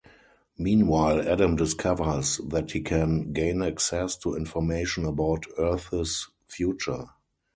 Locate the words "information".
4.35-5.05